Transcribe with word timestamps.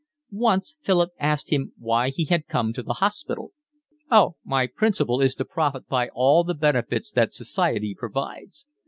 Once 0.31 0.77
Philip 0.81 1.11
asked 1.19 1.51
him 1.51 1.73
why 1.77 2.09
he 2.09 2.25
had 2.25 2.47
come 2.47 2.73
to 2.73 2.81
the 2.81 2.93
hospital. 2.95 3.51
"Oh, 4.09 4.35
my 4.43 4.65
principle 4.65 5.21
is 5.21 5.35
to 5.35 5.45
profit 5.45 5.87
by 5.87 6.09
all 6.15 6.43
the 6.43 6.55
benefits 6.55 7.11
that 7.11 7.33
society 7.33 7.93
provides. 7.95 8.65